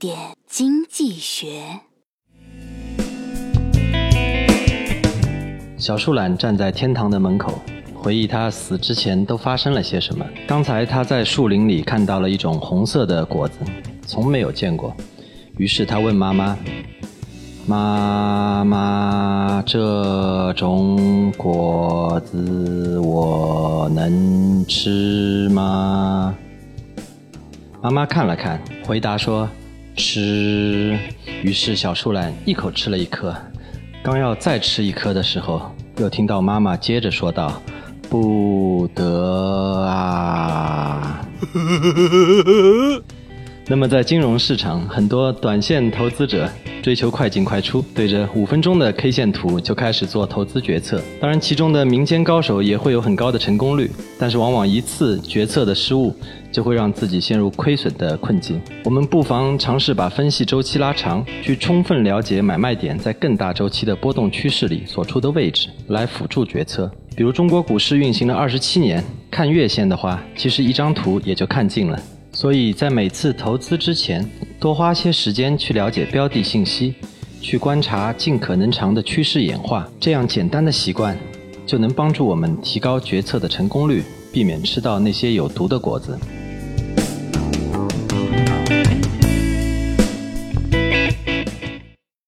[0.00, 1.62] 点经济学。
[5.76, 7.60] 小树懒站在天堂的门口，
[7.94, 10.24] 回忆他死之前都发生了些什么。
[10.48, 13.58] 刚才他在树林里看到了一种红色的果子，
[14.06, 14.96] 从没有见过。
[15.58, 16.56] 于是他问妈妈
[17.68, 26.34] ：“妈妈，这种果子我能吃吗？”
[27.82, 29.46] 妈妈看了看，回答说
[29.96, 30.98] ：“吃。”
[31.42, 33.34] 于是小树懒一口吃了一颗。
[34.02, 37.62] 刚要再吃一颗的时候，又听到妈妈接着说道
[38.08, 41.20] ：“不得啊！”
[43.70, 46.50] 那么，在金融市场，很多短线投资者
[46.82, 51.00] 追求快进快出，对着五分钟的 K 线图就开始做投资决策。
[51.20, 53.88] 当然，其中的民间高手也会有很高的成功率，
[54.18, 56.12] 但是往往一次决策的失误。
[56.52, 58.60] 就会让自己陷入亏损的困境。
[58.82, 66.90] 我们不妨尝试把分析周期拉长，去充分了解买卖点在更大周期的波动趋势里所处的位置，来辅助决策。
[67.14, 71.96] 比如中国股市运行了二十七年，看月线的话，其实一张图也就看尽了。
[72.40, 74.26] 所以在每次投资之前
[74.58, 76.94] 多花些时间去了解标的信息
[77.42, 81.14] 去观察尽可能长的趋势演化这样简单的习惯
[81.66, 84.02] 就能帮助我们提高决策的成功率
[84.32, 86.18] 避免吃到那些有毒的果子。